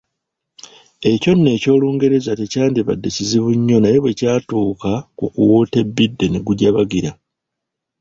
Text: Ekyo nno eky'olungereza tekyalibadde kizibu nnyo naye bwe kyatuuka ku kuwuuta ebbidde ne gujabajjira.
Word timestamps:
Ekyo 1.11 1.31
nno 1.35 1.49
eky'olungereza 1.55 2.31
tekyalibadde 2.39 3.07
kizibu 3.15 3.49
nnyo 3.57 3.77
naye 3.79 3.97
bwe 4.01 4.17
kyatuuka 4.19 4.91
ku 5.17 5.25
kuwuuta 5.33 5.75
ebbidde 5.83 6.25
ne 6.29 6.39
gujabajjira. 6.47 7.11